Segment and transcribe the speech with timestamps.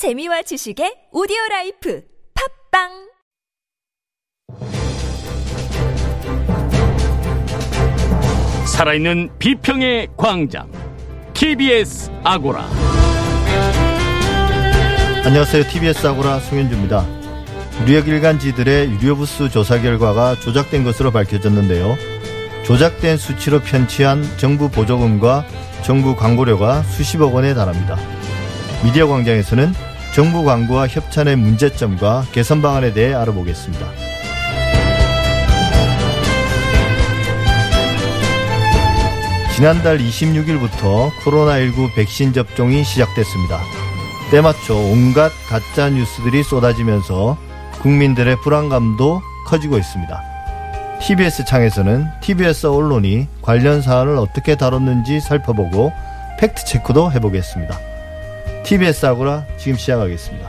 [0.00, 2.00] 재미와 지식의 오디오 라이프
[2.72, 2.88] 팟빵
[8.64, 10.72] 살아있는 비평의 광장
[11.34, 12.66] TBS 아고라
[15.26, 15.64] 안녕하세요.
[15.64, 17.06] TBS 아고라 송현주입니다.
[17.86, 21.98] 유력 일간지들의 유료부수 조사 결과가 조작된 것으로 밝혀졌는데요.
[22.64, 25.44] 조작된 수치로 편취한 정부 보조금과
[25.82, 27.98] 정부 광고료가 수십억 원에 달합니다.
[28.82, 33.86] 미디어 광장에서는 정부 광고와 협찬의 문제점과 개선 방안에 대해 알아보겠습니다.
[39.54, 43.60] 지난달 26일부터 코로나19 백신 접종이 시작됐습니다.
[44.30, 47.36] 때맞춰 온갖 가짜 뉴스들이 쏟아지면서
[47.82, 50.22] 국민들의 불안감도 커지고 있습니다.
[51.02, 55.92] TBS 창에서는 TBS 언론이 관련 사안을 어떻게 다뤘는지 살펴보고
[56.38, 57.89] 팩트 체크도 해보겠습니다.
[58.64, 60.48] TBS 아고라 지금 시작하겠습니다.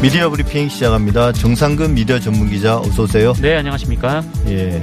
[0.00, 1.32] 미디어 브리핑 시작합니다.
[1.32, 3.32] 정상근 미디어 전문 기자 어서 오세요.
[3.40, 4.22] 네, 안녕하십니까?
[4.48, 4.82] 예.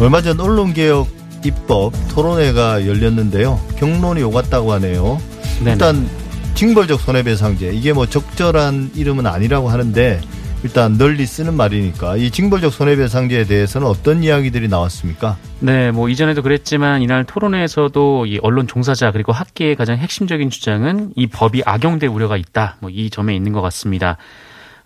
[0.00, 1.06] 얼마 전 언론 개혁
[1.44, 3.60] 입법 토론회가 열렸는데요.
[3.76, 5.20] 경론이 오갔다고 하네요.
[5.58, 5.72] 네네.
[5.72, 6.08] 일단
[6.54, 10.20] 징벌적 손해배상제 이게 뭐 적절한 이름은 아니라고 하는데
[10.62, 15.36] 일단 널리 쓰는 말이니까 이 징벌적 손해배상제에 대해서는 어떤 이야기들이 나왔습니까?
[15.60, 21.26] 네, 뭐 이전에도 그랬지만 이날 토론회에서도 이 언론 종사자 그리고 학계의 가장 핵심적인 주장은 이
[21.26, 22.76] 법이 악용될 우려가 있다.
[22.80, 24.16] 뭐 이 점에 있는 것 같습니다.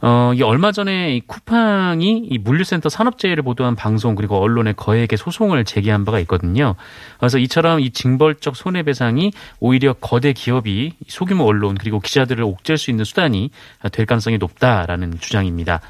[0.01, 5.65] 어, 이 얼마 전에 이 쿠팡이 이 물류센터 산업재해를 보도한 방송 그리고 언론의 거액의 소송을
[5.65, 6.77] 제기한 바가 있거든요.
[7.19, 13.05] 그래서 이처럼 이 징벌적 손해배상이 오히려 거대 기업이 소규모 언론 그리고 기자들을 옥죄할 수 있는
[13.05, 13.51] 수단이
[13.91, 15.81] 될 가능성이 높다라는 주장입니다.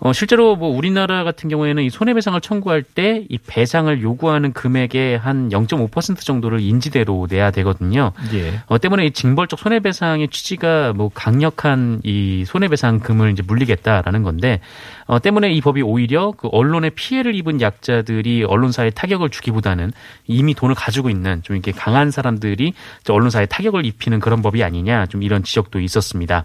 [0.00, 5.48] 어, 실제로 뭐 우리나라 같은 경우에는 이 손해배상을 청구할 때 이 배상을 요구하는 금액의 한
[5.50, 8.12] 0.5% 정도를 인지대로 내야 되거든요.
[8.32, 8.60] 예.
[8.66, 14.60] 어, 때문에 이 징벌적 손해배상의 취지가 뭐 강력한 이 손해배상금을 이제 물리겠다라는 건데,
[15.06, 19.92] 어, 때문에 이 법이 오히려 그 언론에 피해를 입은 약자들이 언론사에 타격을 주기보다는
[20.26, 22.72] 이미 돈을 가지고 있는 좀 이렇게 강한 사람들이
[23.08, 26.44] 언론사에 타격을 입히는 그런 법이 아니냐 좀 이런 지적도 있었습니다.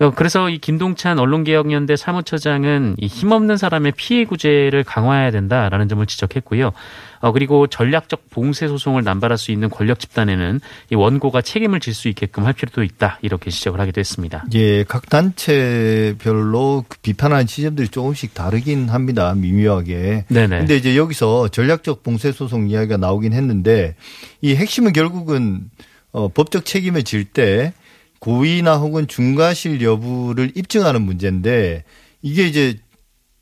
[0.00, 6.72] 어, 그래서 이 김동찬 언론개혁연대 사무처장은 이 힘없는 사람의 피해 구제를 강화해야 된다라는 점을 지적했고요.
[7.20, 12.08] 어, 그리고 전략적 봉쇄 소송을 남발할 수 있는 권력 집단에는 이 원고가 책임을 질 수
[12.08, 14.46] 있게끔 할 필요도 있다 이렇게 지적을 하기도 했습니다.
[14.54, 19.34] 예, 각 단체별로 그 비판하는 지점들이 조금씩 다르긴 합니다.
[19.34, 20.24] 미묘하게.
[20.28, 20.58] 네네.
[20.60, 23.96] 근데 이제 여기서 전략적 봉쇄 소송 이야기가 나오긴 했는데
[24.40, 25.68] 이 핵심은 결국은
[26.12, 27.74] 어, 법적 책임을 질 때
[28.20, 31.84] 고의나 혹은 중과실 여부를 입증하는 문제인데
[32.22, 32.78] 이게 이제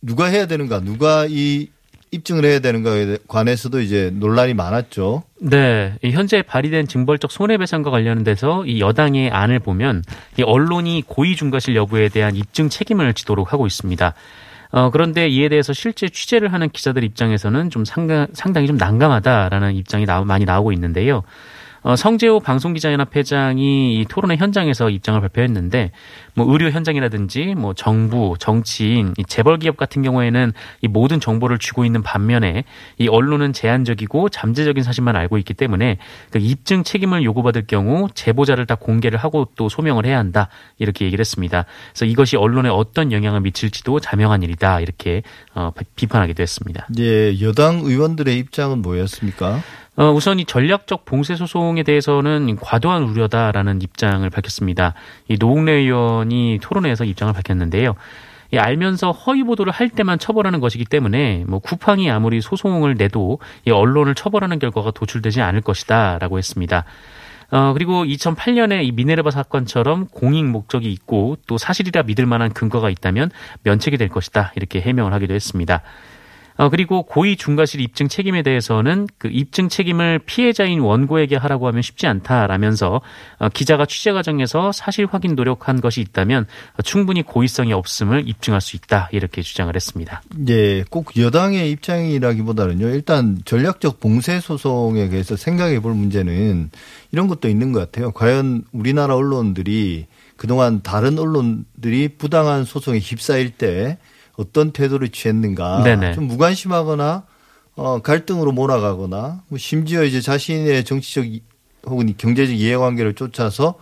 [0.01, 1.69] 누가 해야 되는가, 누가 이
[2.11, 5.25] 입증을 해야 되는가에 관해서도 이제 논란이 많았죠.
[5.41, 10.03] 네, 이 현재 발의된 징벌적 손해배상과 관련돼서 이 여당의 안을 보면
[10.39, 14.15] 이 언론이 고의 중과실 여부에 대한 입증 책임을 지도록 하고 있습니다.
[14.71, 20.05] 어, 그런데 이에 대해서 실제 취재를 하는 기자들 입장에서는 좀 상당, 상당히 좀 난감하다라는 입장이
[20.07, 21.23] 나, 많이 나오고 있는데요.
[21.83, 25.93] 어, 성재호 방송기자연합 회장이 이 토론회 현장에서 입장을 발표했는데
[26.35, 30.53] 뭐 의료 현장이라든지 뭐 정부, 정치인, 이 재벌 기업 같은 경우에는
[30.83, 32.65] 이 모든 정보를 쥐고 있는 반면에
[32.99, 35.99] 이 언론은 제한적이고 잠재적인 사실만 알고 있기 때문에
[36.31, 41.21] 그 입증 책임을 요구받을 경우 제보자를 다 공개를 하고 또 소명을 해야 한다 이렇게 얘기를
[41.21, 41.65] 했습니다.
[41.91, 45.23] 그래서 이것이 언론에 어떤 영향을 미칠지도 자명한 일이다 이렇게
[45.55, 46.87] 어, 비판하기도 했습니다.
[46.99, 49.61] 예, 여당 의원들의 입장은 뭐였습니까?
[49.99, 54.95] 어, 우선 이 전략적 봉쇄 소송에 대해서는 과도한 우려다라는 입장을 밝혔습니다.
[55.27, 57.97] 이 노웅래 의원이 토론회에서 입장을 밝혔는데요.
[58.53, 63.73] 이 알면서 허위 보도를 할 때만 처벌하는 것이기 때문에 뭐 쿠팡이 아무리 소송을 내도 이
[63.73, 66.85] 언론을 처벌하는 결과가 도출되지 않을 것이다라고 했습니다.
[67.51, 73.33] 어, 그리고 2008년에 이 미네르바 사건처럼 공익 목적이 있고 또 사실이라 믿을 만한 근거가 있다면
[73.65, 74.53] 면책이 될 것이다.
[74.55, 75.83] 이렇게 해명을 하기도 했습니다.
[76.59, 82.09] 어, 그리고 고의 중과실 입증 책임에 대해서는 그 입증 책임을 피해자인 원고에게 하라고 하면 쉽지
[82.09, 83.01] 않다라면서
[83.39, 86.47] 어, 기자가 취재 과정에서 사실 확인 노력한 것이 있다면
[86.77, 90.21] 어, 충분히 고의성이 없음을 입증할 수 있다 이렇게 주장을 했습니다.
[90.49, 92.89] 예, 꼭 여당의 입장이라기보다는요.
[92.89, 96.71] 일단 전략적 봉쇄 소송에 대해서 생각해 볼 문제는
[97.13, 98.11] 이런 것도 있는 것 같아요.
[98.11, 100.07] 과연 우리나라 언론들이
[100.37, 103.99] 그동안 다른 언론들이 부당한 소송에 휩싸일 때
[104.39, 106.15] 어떤 태도를 취했는가 네네.
[106.15, 107.25] 좀 무관심하거나
[107.77, 111.43] 어, 갈등으로 몰아가거나 뭐 심지어 이제 자신의 정치적 이-
[111.87, 113.75] 혹은 경제적 이해관계를 쫓아서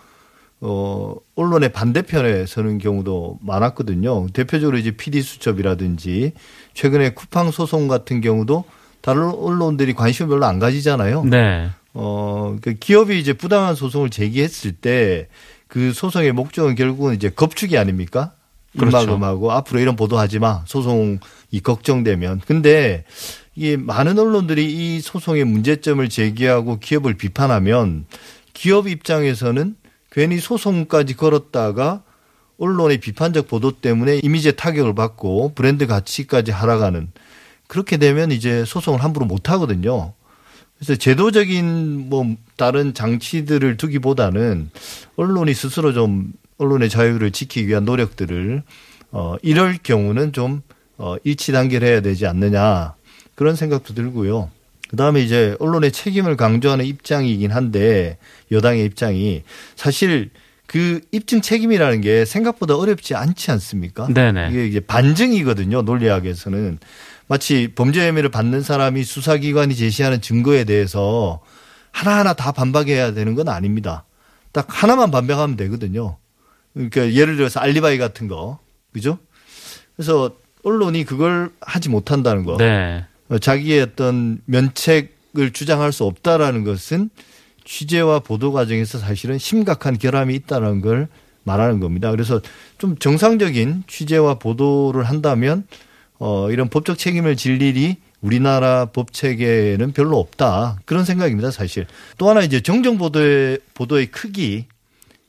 [0.59, 4.27] 어, 언론의 반대편에 서는 경우도 많았거든요.
[4.33, 6.33] 대표적으로 이제 PD 수첩이라든지
[6.73, 8.65] 최근에 쿠팡 소송 같은 경우도
[9.01, 11.25] 다른 언론들이 관심을 별로 안 가지잖아요.
[11.25, 11.69] 네.
[11.93, 15.27] 어, 그 기업이 이제 부당한 소송을 제기했을 때
[15.67, 18.31] 그 소송의 목적은 결국은 이제 겁축이 아닙니까?
[18.77, 18.97] 그렇죠.
[18.99, 20.63] 입막음하고 앞으로 이런 보도하지 마.
[20.65, 21.19] 소송이
[21.63, 22.41] 걱정되면.
[22.45, 23.05] 근데
[23.55, 28.05] 이게 많은 언론들이 이 소송의 문제점을 제기하고 기업을 비판하면
[28.53, 29.75] 기업 입장에서는
[30.11, 32.03] 괜히 소송까지 걸었다가
[32.59, 37.11] 언론의 비판적 보도 때문에 이미지의 타격을 받고 브랜드 가치까지 하락하는
[37.67, 40.13] 그렇게 되면 이제 소송을 함부로 못 하거든요.
[40.77, 44.69] 그래서 제도적인 뭐 다른 장치들을 두기보다는
[45.15, 48.63] 언론이 스스로 좀 언론의 자유를 지키기 위한 노력들을
[49.11, 50.61] 어 이럴 경우는 좀
[50.97, 52.95] 어, 일치 단결해야 되지 않느냐
[53.35, 54.49] 그런 생각도 들고요.
[54.89, 58.17] 그다음에 이제 언론의 책임을 강조하는 입장이긴 한데
[58.51, 59.43] 여당의 입장이
[59.75, 60.29] 사실
[60.65, 64.07] 그 입증 책임이라는 게 생각보다 어렵지 않지 않습니까?
[64.07, 64.49] 네네.
[64.51, 65.81] 이게 이제 반증이거든요.
[65.81, 66.79] 논리학에서는
[67.27, 71.41] 마치 범죄 혐의를 받는 사람이 수사기관이 제시하는 증거에 대해서
[71.91, 74.05] 하나하나 다 반박해야 되는 건 아닙니다.
[74.51, 76.17] 딱 하나만 반박하면 되거든요.
[76.77, 78.59] 그러니까 예를 들어서 알리바이 같은 거,
[78.93, 79.17] 그죠?
[79.95, 82.57] 그래서 언론이 그걸 하지 못한다는 거.
[82.57, 83.05] 네.
[83.29, 87.09] 어, 자기의 어떤 면책을 주장할 수 없다라는 것은
[87.65, 91.07] 취재와 보도 과정에서 사실은 심각한 결함이 있다는 걸
[91.43, 92.11] 말하는 겁니다.
[92.11, 92.41] 그래서
[92.77, 95.65] 좀 정상적인 취재와 보도를 한다면
[96.19, 100.77] 어 이런 법적 책임을 질 일이 우리나라 법 체계에는 별로 없다.
[100.85, 101.85] 그런 생각입니다, 사실.
[102.17, 104.65] 또 하나 이제 정정 보도의 보도의 크기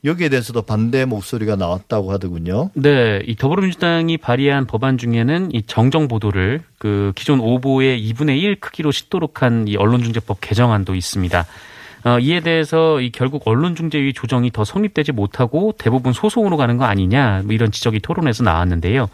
[0.04, 2.70] 여기에 대해서도 반대 목소리가 나왔다고 하더군요.
[2.74, 8.92] 네, 이 더불어민주당이 발의한 법안 중에는 이 정정 보도를 그 기존 오보의 2분의 1 크기로
[8.92, 11.46] 싣도록 한 이 언론중재법 개정안도 있습니다.
[12.04, 17.42] 어, 이에 대해서 이 결국 언론중재위 조정이 더 성립되지 못하고 대부분 소송으로 가는 거 아니냐
[17.44, 19.08] 뭐 이런 지적이 토론에서 나왔는데요.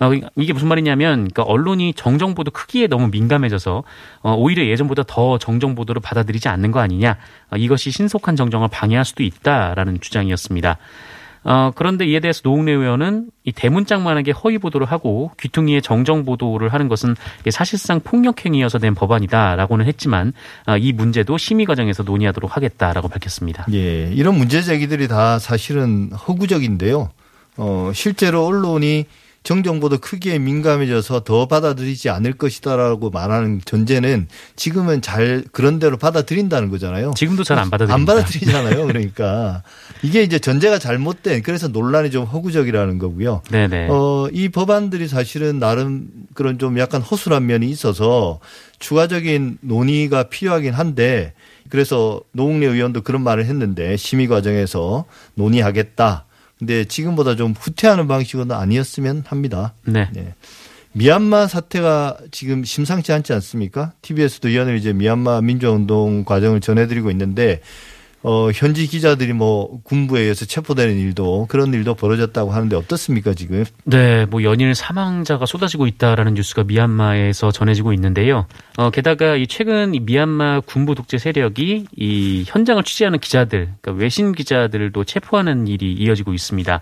[0.00, 3.82] 어, 이게 무슨 말이냐면, 그러니까 언론이 정정 보도 크기에 너무 민감해져서
[4.22, 7.16] 어, 오히려 예전보다 더 정정 보도를 받아들이지 않는 거 아니냐.
[7.50, 10.78] 어, 이것이 신속한 정정을 방해할 수도 있다라는 주장이었습니다.
[11.44, 16.88] 어, 그런데 이에 대해서 노웅래 의원은 이 대문짝만하게 허위 보도를 하고 귀퉁이에 정정 보도를 하는
[16.88, 17.14] 것은
[17.50, 20.32] 사실상 폭력 행위여서 된 법안이다라고는 했지만
[20.66, 23.66] 어, 이 문제도 심의 과정에서 논의하도록 하겠다라고 밝혔습니다.
[23.72, 27.10] 예, 이런 문제 제기들이 다 사실은 허구적인데요.
[27.56, 29.06] 어, 실제로 언론이
[29.48, 37.12] 정정보도 크기에 민감해져서 더 받아들이지 않을 것이다라고 말하는 전제는 지금은 잘 그런 대로 받아들인다는 거잖아요.
[37.16, 37.94] 지금도 잘 안 받아들입니다.
[37.94, 38.86] 안 받아들이잖아요.
[38.86, 39.62] 그러니까
[40.02, 43.40] 이게 이제 전제가 잘못된 그래서 논란이 좀 허구적이라는 거고요.
[43.50, 43.88] 네네.
[43.88, 48.40] 어, 이 법안들이 사실은 나름 그런 좀 약간 허술한 면이 있어서
[48.80, 51.32] 추가적인 논의가 필요하긴 한데
[51.70, 55.06] 그래서 노웅래 의원도 그런 말을 했는데 심의 과정에서
[55.36, 56.26] 논의하겠다.
[56.58, 59.74] 근데 지금보다 좀 후퇴하는 방식은 아니었으면 합니다.
[59.84, 60.08] 네.
[60.12, 60.34] 네.
[60.92, 63.92] 미얀마 사태가 지금 심상치 않지 않습니까?
[64.02, 67.60] TBS도 이 안에 이제 미얀마 민주화운동 과정을 전해드리고 있는데
[68.22, 73.64] 어, 현지 기자들이 뭐 군부에 의해서 체포되는 일도 그런 일도 벌어졌다고 하는데 어떻습니까 지금?
[73.84, 78.46] 네, 뭐 연일 사망자가 쏟아지고 있다라는 뉴스가 미얀마에서 전해지고 있는데요.
[78.76, 84.32] 어, 게다가 이 최근 이 미얀마 군부 독재 세력이 이 현장을 취재하는 기자들, 그러니까 외신
[84.32, 86.80] 기자들도 체포하는 일이 이어지고 있습니다.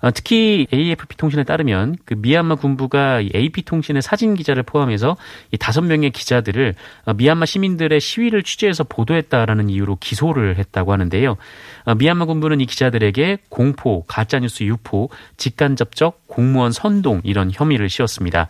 [0.00, 5.16] 어, 특히 AFP 통신에 따르면 그 미얀마 군부가 AP 통신의 사진 기자를 포함해서
[5.52, 6.74] 이 다섯 명의 기자들을
[7.06, 11.36] 어, 미얀마 시민들의 시위를 취재해서 보도했다라는 이유로 기소를 했다고 하는데요.
[11.84, 18.48] 어, 미얀마 군부는 이 기자들에게 공포, 가짜뉴스 유포, 직간접적, 공무원 선동 이런 혐의를 씌웠습니다.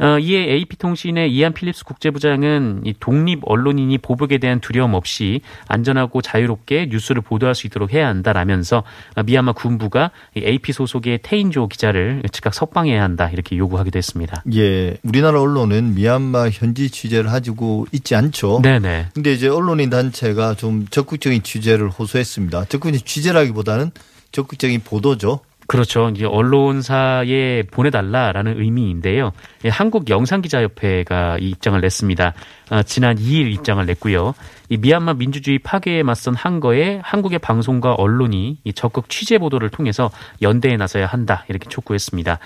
[0.00, 6.88] 어, 이에 AP통신의 이안 필립스 국제부장은 이 독립 언론인이 보복에 대한 두려움 없이 안전하고 자유롭게
[6.90, 8.82] 뉴스를 보도할 수 있도록 해야 한다라면서
[9.16, 14.42] 어, 미얀마 군부가 이 AP 소속의 태인조 기자를 즉각 석방해야 한다 이렇게 요구하기도 했습니다.
[14.54, 18.60] 예, 우리나라 언론은 미얀마 현지 취재를 하고 있지 않죠.
[18.62, 19.08] 네네.
[19.14, 22.64] 근데 이제 언론인 단체가 좀 적극적인 취재를 호소했습니다.
[22.64, 23.90] 적극적인 취재라기보다는
[24.32, 25.40] 적극적인 보도죠.
[25.70, 26.08] 그렇죠.
[26.08, 29.30] 이제 언론사에 보내달라라는 의미인데요.
[29.64, 32.34] 예, 한국 영상기자협회가 이 입장을 냈습니다.
[32.70, 34.34] 아, 지난 2일 입장을 냈고요.
[34.68, 40.10] 이 미얀마 민주주의 파괴에 맞선 한거에 한국의 방송과 언론이 이 적극 취재 보도를 통해서
[40.42, 42.40] 연대에 나서야 한다 이렇게 촉구했습니다.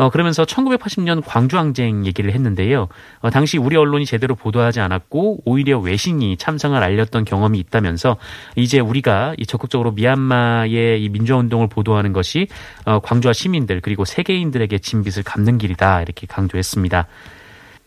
[0.00, 2.88] 어, 그러면서 1980년 광주항쟁 얘기를 했는데요.
[3.20, 8.16] 어, 당시 우리 언론이 제대로 보도하지 않았고 오히려 외신이 참상을 알렸던 경험이 있다면서
[8.56, 12.46] 이제 우리가 이 적극적으로 미얀마의 이 민주화운동을 보도하는 것이
[12.86, 17.06] 어, 광주와 시민들 그리고 세계인들에게 진 빚을 갚는 길이다 이렇게 강조했습니다.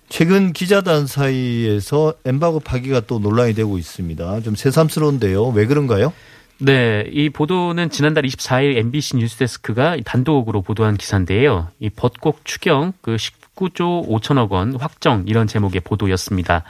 [0.07, 4.41] 최근 기자단 사이에서 엠바고 파기가 또 논란이 되고 있습니다.
[4.41, 5.47] 좀 새삼스러운데요.
[5.47, 6.13] 왜 그런가요?
[6.59, 11.67] 네, 이 보도는 지난달 24일 MBC 뉴스데스크가 단독으로 보도한 기사인데요.
[11.79, 16.63] 이 벚곡 추경 그 19조 5천억 원 확정 이런 제목의 보도였습니다.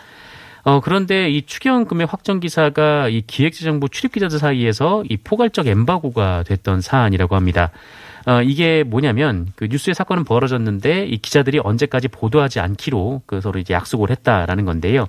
[0.63, 6.43] 어, 그런데 이 추경 금액 확정 기사가 이 기획재정부 출입 기자들 사이에서 이 포괄적 엠바고가
[6.43, 7.71] 됐던 사안이라고 합니다.
[8.25, 13.73] 어, 이게 뭐냐면 그 뉴스의 사건은 벌어졌는데 이 기자들이 언제까지 보도하지 않기로 그 서로 이제
[13.73, 15.07] 약속을 했다라는 건데요.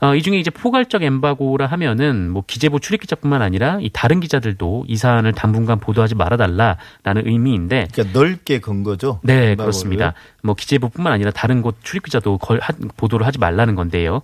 [0.00, 4.84] 어, 이 중에 이제 포괄적 엠바고라 하면은 뭐 기재부 출입 기자뿐만 아니라 이 다른 기자들도
[4.88, 7.88] 이 사안을 당분간 보도하지 말아달라라는 의미인데.
[7.92, 9.20] 그러니까 넓게 건 거죠.
[9.22, 9.56] 네, 엠바고를.
[9.56, 10.14] 그렇습니다.
[10.42, 14.20] 뭐 기재부뿐만 아니라 다른 곳 출입 기자도 걸, 하, 보도를 하지 말라는 건데요.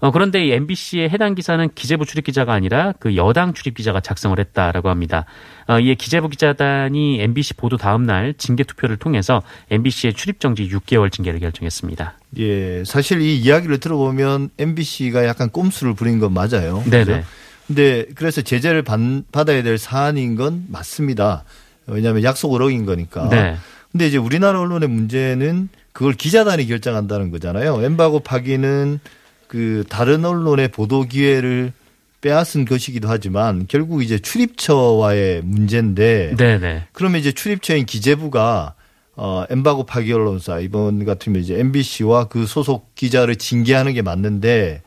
[0.00, 4.38] 어, 그런데 이 MBC의 해당 기사는 기재부 출입 기자가 아니라 그 여당 출입 기자가 작성을
[4.38, 5.24] 했다라고 합니다.
[5.66, 11.10] 어, 이에 기재부 기자단이 MBC 보도 다음 날 징계 투표를 통해서 MBC의 출입 정지 6개월
[11.10, 12.14] 징계를 결정했습니다.
[12.38, 16.82] 예, 사실 이 이야기를 들어보면 MBC가 약간 꼼수를 부린 건 맞아요.
[16.88, 17.04] 네네.
[17.04, 17.22] 그죠?
[17.66, 19.00] 근데 그래서 제재를 받,
[19.32, 21.44] 받아야 될 사안인 건 맞습니다.
[21.86, 23.28] 왜냐하면 약속을 어긴 거니까.
[23.28, 23.56] 네.
[23.90, 27.82] 근데 이제 우리나라 언론의 문제는 그걸 기자단이 결정한다는 거잖아요.
[27.82, 29.00] 엠바고 파기는
[29.48, 31.72] 그 다른 언론의 보도 기회를
[32.20, 36.88] 빼앗은 것이기도 하지만 결국 이제 출입처와의 문제인데 네네.
[36.92, 38.74] 그러면 이제 출입처인 기재부가
[39.16, 44.82] 어 엠바고 파기 언론사 이번 같으면 이제 MBC와 그 소속 기자를 징계하는 게 맞는데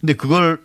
[0.00, 0.60] 근데 그걸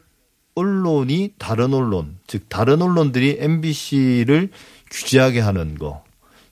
[0.55, 4.49] 언론이 다른 언론 즉 다른 언론들이 MBC를
[4.89, 6.03] 규제하게 하는 거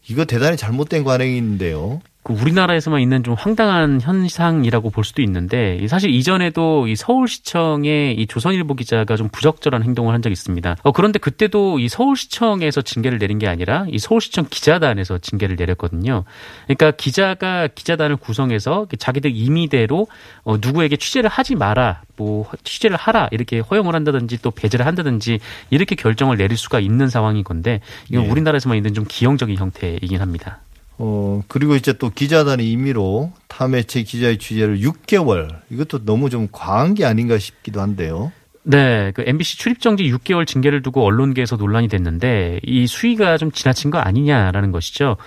[0.08, 2.02] 이거 대단히 잘못된 관행인데요.
[2.24, 8.28] 그 우리나라에서만 있는 좀 황당한 현상이라고 볼 수도 있는데 이 사실 이전에도 이 서울시청의 이
[8.28, 10.76] 조선일보 기자가 좀 부적절한 행동을 한 적이 있습니다.
[10.84, 16.24] 어, 그런데 그때도 이 서울시청에서 징계를 내린 게 아니라 이 서울시청 기자단에서 징계를 내렸거든요.
[16.68, 20.08] 그러니까 기자가 기자단을 구성해서 자기들 임의대로
[20.44, 25.40] 어, 누구에게 취재를 하지 마라, 뭐 취재를 하라 이렇게 허용을 한다든지 또 배제를 한다든지
[25.72, 28.30] 이렇게 결정을 내릴 수가 있는 상황인 건데 이건 예.
[28.30, 30.60] 우리나라에서만 있는 좀 기형적인 형태이긴 합니다.
[31.04, 36.94] 어, 그리고 이제 또 기자단의 임의로 타 매체 기자의 취재를 6개월 이것도 너무 좀 과한
[36.94, 38.32] 게 아닌가 싶기도 한데요.
[38.62, 43.98] 네, 그 MBC 출입정지 6개월 징계를 두고 언론계에서 논란이 됐는데 이 수위가 좀 지나친 거
[43.98, 45.18] 아니냐라는 것이죠.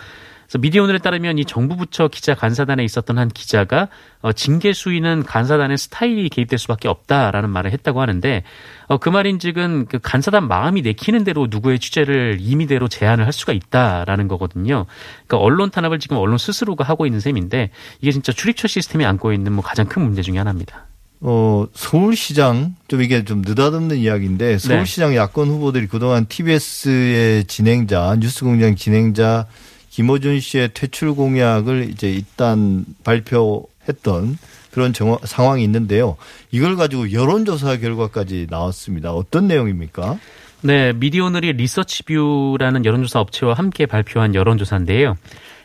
[0.44, 3.88] 그래서 미디어오늘에 따르면 이 정부 부처 기자 간사단에 있었던 한 기자가
[4.22, 8.42] 어, 징계 수위는 간사단의 스타일이 개입될 수밖에 없다라는 말을 했다고 하는데
[8.86, 14.28] 어, 그 말인즉은 그 간사단 마음이 내키는 대로 누구의 취재를 임의대로 제한을 할 수가 있다라는
[14.28, 14.86] 거거든요.
[15.26, 17.70] 그러니까 언론 탄압을 지금 언론 스스로가 하고 있는 셈인데
[18.00, 20.86] 이게 진짜 출입처 시스템이 안고 있는 뭐 가장 큰 문제 중에 하나입니다.
[21.26, 29.46] 어, 서울시장 좀 이게 좀 느닷없는 이야기인데 서울시장 야권 후보들이 그동안 TBS의 진행자 뉴스공장 진행자
[29.94, 34.38] 김호준 씨의 퇴출 공약을 이제 일단 발표했던
[34.72, 36.16] 그런 정화, 상황이 있는데요.
[36.50, 39.12] 이걸 가지고 여론조사 결과까지 나왔습니다.
[39.12, 40.18] 어떤 내용입니까?
[40.62, 45.14] 네, 미디어오늘이 리서치뷰라는 여론조사 업체와 함께 발표한 여론조사인데요.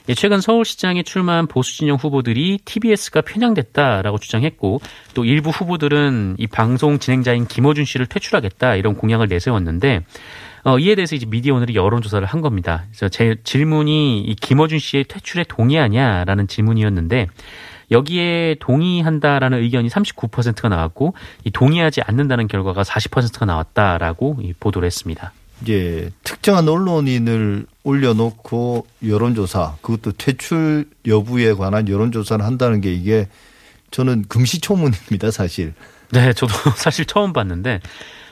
[0.09, 4.79] 예, 최근 서울시장에 출마한 보수진영 후보들이 TBS가 편향됐다라고 주장했고
[5.15, 10.03] 또 일부 후보들은 이 방송 진행자인 김어준 씨를 퇴출하겠다 이런 공약을 내세웠는데
[10.69, 12.83] 어, 이에 대해서 이제 미디어 오늘이 여론조사를 한 겁니다.
[12.89, 17.27] 그래서 제 질문이 이 김어준 씨의 퇴출에 동의하냐라는 질문이었는데
[17.89, 25.33] 여기에 동의한다라는 의견이 39%가 나왔고 이 동의하지 않는다는 결과가 40%가 나왔다라고 이 보도를 했습니다.
[25.67, 33.27] 예, 특정한 언론인을 올려놓고 여론조사, 그것도 퇴출 여부에 관한 여론조사를 한다는 게 이게
[33.89, 35.73] 저는 금시초문입니다, 사실.
[36.11, 37.81] 네, 저도 사실 처음 봤는데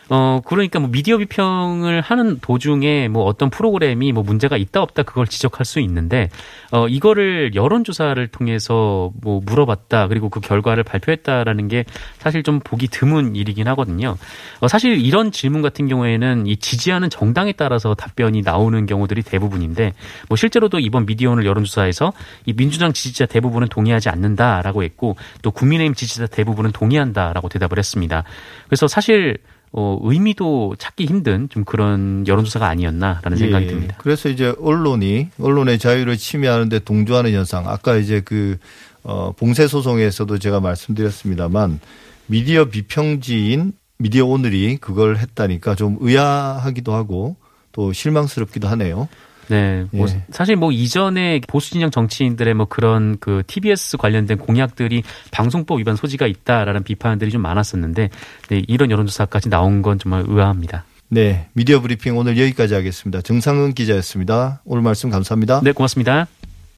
[0.09, 5.27] 어, 그러니까 뭐 미디어 비평을 하는 도중에 뭐 어떤 프로그램이 뭐 문제가 있다 없다 그걸
[5.27, 6.29] 지적할 수 있는데
[6.71, 11.83] 어, 이거를 여론 조사를 통해서 뭐 물어봤다 그리고 그 결과를 발표했다라는 게
[12.19, 14.17] 사실 좀 보기 드문 일이긴 하거든요.
[14.61, 19.93] 어, 사실 이런 질문 같은 경우에는 이 지지하는 정당에 따라서 답변이 나오는 경우들이 대부분인데
[20.29, 22.13] 뭐 실제로도 이번 미디어오늘 여론조사에서
[22.45, 28.23] 이 민주당 지지자 대부분은 동의하지 않는다라고 했고 또 국민의힘 지지자 대부분은 동의한다라고 대답을 했습니다.
[28.67, 29.37] 그래서 사실
[29.71, 33.95] 어, 의미도 찾기 힘든 좀 그런 여론조사가 아니었나라는 생각이 예, 듭니다.
[33.99, 37.67] 그래서 이제 언론이 언론의 자유를 침해하는데 동조하는 현상.
[37.67, 38.57] 아까 이제 그
[39.03, 41.79] 어, 봉쇄 소송에서도 제가 말씀드렸습니다만
[42.27, 47.35] 미디어 비평지인 미디어 오늘이 그걸 했다니까 좀 의아하기도 하고
[47.71, 49.07] 또 실망스럽기도 하네요.
[49.49, 50.23] 네, 뭐 예.
[50.31, 56.27] 사실 뭐 이전에 보수 진영 정치인들의 뭐 그런 그 TBS 관련된 공약들이 방송법 위반 소지가
[56.27, 58.09] 있다라는 비판들이 좀 많았었는데
[58.49, 60.85] 네, 이런 여론조사까지 나온 건 정말 의아합니다.
[61.09, 63.21] 네, 미디어 브리핑 오늘 여기까지 하겠습니다.
[63.21, 64.61] 정상은 기자였습니다.
[64.65, 65.61] 오늘 말씀 감사합니다.
[65.63, 66.27] 네, 고맙습니다.